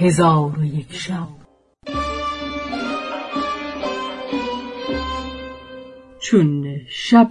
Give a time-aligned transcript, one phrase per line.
[0.00, 1.28] هزار و یک شب.
[6.20, 7.28] چون شب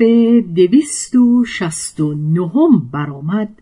[0.55, 3.61] دویست و شست و نهم برآمد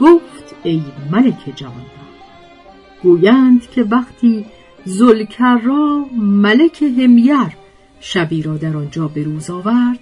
[0.00, 2.05] گفت ای ملک جوان
[3.06, 4.44] گویند که وقتی
[4.84, 7.56] زلکرا ملک همیر
[8.00, 9.98] شبی را در آنجا به روز آورد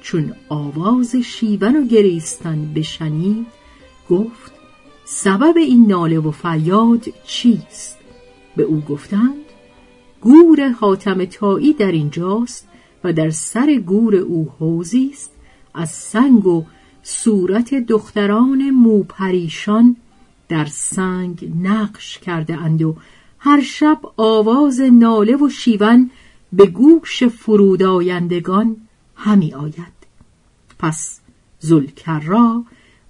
[0.00, 3.46] چون آواز شیون و گریستن بشنید
[4.10, 4.52] گفت
[5.04, 7.98] سبب این ناله و فریاد چیست؟
[8.56, 9.44] به او گفتند
[10.20, 12.68] گور حاتم تایی در اینجاست
[13.04, 15.32] و در سر گور او حوزی است
[15.74, 16.64] از سنگ و
[17.02, 19.96] صورت دختران موپریشان
[20.48, 22.96] در سنگ نقش کرده اند و
[23.38, 26.10] هر شب آواز ناله و شیون
[26.52, 28.76] به گوش فرودایندگان
[29.16, 29.94] همی آید.
[30.78, 31.20] پس
[31.58, 32.64] زلکرا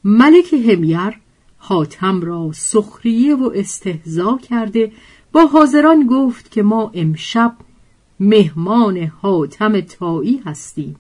[0.04, 1.18] ملک همیر
[1.58, 4.92] حاتم را سخریه و استهزا کرده.
[5.32, 7.56] با حاضران گفت که ما امشب
[8.20, 10.96] مهمان حاتم تایی هستیم.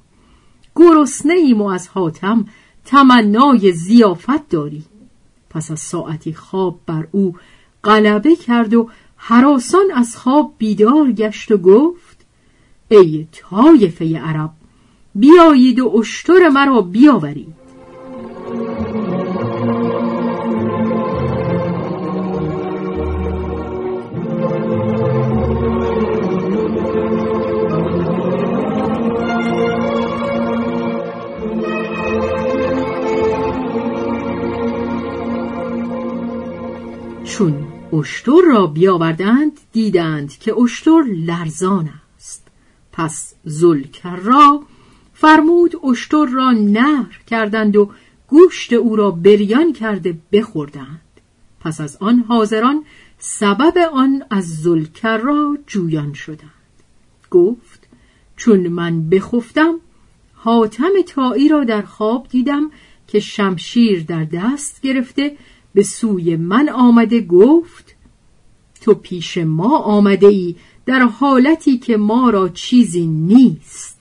[0.76, 2.44] گرسنه ایم و از حاتم
[2.84, 4.84] تمنای زیافت داریم.
[5.54, 7.36] پس از ساعتی خواب بر او
[7.84, 12.26] غلبه کرد و حراسان از خواب بیدار گشت و گفت
[12.88, 14.50] ای طایفه عرب
[15.14, 17.63] بیایید و اشتر مرا بیاورید.
[37.38, 42.46] چون اشتر را بیاوردند دیدند که اشتر لرزان است.
[42.92, 44.62] پس زلکر را
[45.14, 47.90] فرمود اشتر را نهر کردند و
[48.28, 51.00] گوشت او را بریان کرده بخوردند.
[51.60, 52.84] پس از آن حاضران
[53.18, 56.50] سبب آن از زلکر را جویان شدند.
[57.30, 57.88] گفت
[58.36, 59.74] چون من بخفتم
[60.34, 62.70] حاتم تایی را در خواب دیدم
[63.08, 65.36] که شمشیر در دست گرفته
[65.74, 67.94] به سوی من آمده گفت
[68.80, 74.00] تو پیش ما آمده ای در حالتی که ما را چیزی نیست.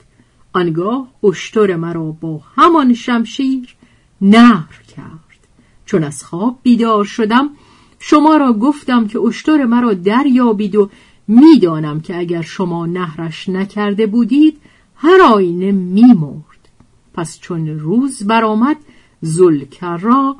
[0.52, 3.76] آنگاه اشتر مرا با همان شمشیر
[4.20, 5.48] نهر کرد.
[5.86, 7.50] چون از خواب بیدار شدم
[7.98, 10.90] شما را گفتم که اشتر مرا دریابید و
[11.28, 14.58] می‌دانم که اگر شما نهرش نکرده بودید
[14.96, 16.68] هر آینه میمرد.
[17.14, 18.76] پس چون روز برآمد
[19.20, 20.36] زلکر را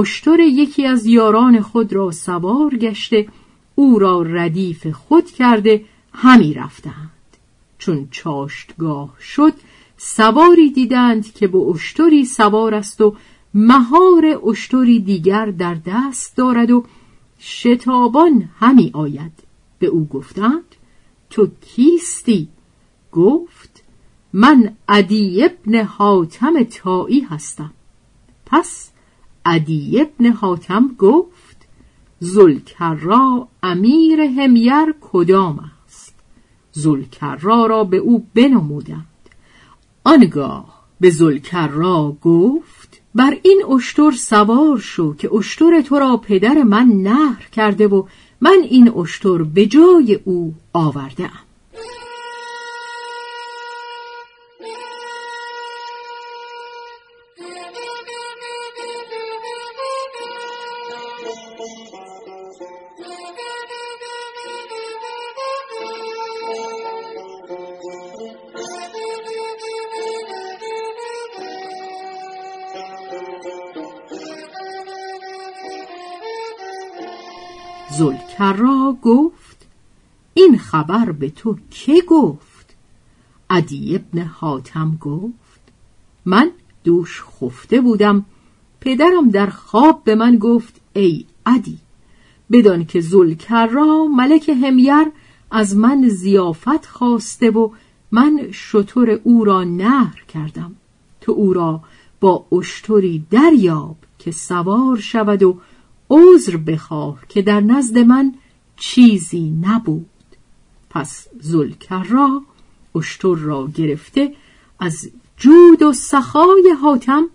[0.00, 3.28] اشتر یکی از یاران خود را سوار گشته
[3.74, 7.10] او را ردیف خود کرده همی رفتند.
[7.78, 9.52] چون چاشتگاه شد
[9.96, 13.16] سواری دیدند که به اشتری سوار است و
[13.54, 16.84] مهار اشتری دیگر در دست دارد و
[17.40, 19.32] شتابان همی آید.
[19.78, 20.74] به او گفتند
[21.30, 22.48] تو کیستی؟
[23.12, 23.82] گفت
[24.32, 27.72] من عدی ابن حاتم تایی هستم.
[28.46, 28.90] پس
[29.46, 31.56] عدی ابن حاتم گفت
[32.18, 36.14] زلکرا امیر همیر کدام است؟
[36.72, 39.06] زلکرا را به او بنمودند.
[40.04, 46.86] آنگاه به زلکرا گفت بر این اشتر سوار شو که اشتر تو را پدر من
[46.86, 48.02] نهر کرده و
[48.40, 51.30] من این اشتر به جای او آورده
[77.98, 79.66] زلکرا گفت
[80.34, 82.74] این خبر به تو که گفت؟
[83.50, 85.60] عدی ابن حاتم گفت
[86.24, 86.50] من
[86.84, 88.24] دوش خفته بودم
[88.80, 91.78] پدرم در خواب به من گفت ای عدی
[92.50, 95.12] بدان که زلکرا ملک همیر
[95.50, 97.70] از من زیافت خواسته و
[98.12, 100.74] من شطور او را نهر کردم.
[101.20, 101.80] تو او را
[102.20, 105.60] با اشتری دریاب که سوار شود و
[106.10, 108.34] عذر بخواه که در نزد من
[108.76, 110.06] چیزی نبود.
[110.90, 112.28] پس زلکر
[112.94, 114.32] اشتر را گرفته
[114.80, 117.28] از جود و سخای حاتم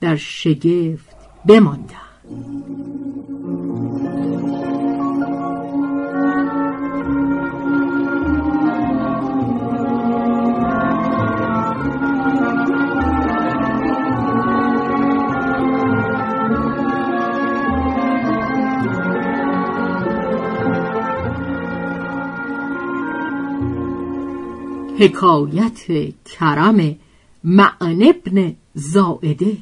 [0.00, 3.15] در شگفت بماندند
[24.98, 25.80] حکایت
[26.24, 26.96] کرم
[27.44, 29.56] معن ابن زائده.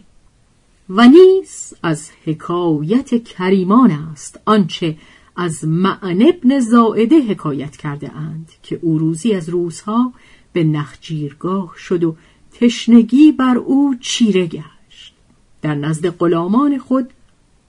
[0.89, 4.97] و نیز از حکایت کریمان است آنچه
[5.37, 10.13] از معن ابن زائده حکایت کرده اند که او روزی از روزها
[10.53, 12.17] به نخجیرگاه شد و
[12.53, 15.15] تشنگی بر او چیره گشت.
[15.63, 17.11] در نزد غلامان خود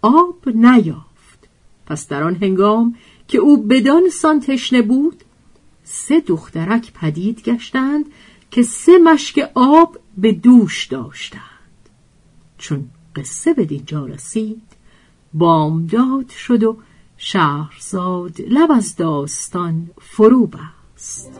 [0.01, 1.47] آب نیافت.
[1.85, 2.95] پس در آن هنگام
[3.27, 5.24] که او بدان سان تشنه بود
[5.87, 8.05] سه دخترک پدید گشتند
[8.51, 11.41] که سه مشک آب به دوش داشتند.
[12.57, 14.63] چون قصه به دینجا رسید
[15.33, 16.77] بامداد شد و
[17.17, 21.39] شهرزاد لب از داستان فرو بست.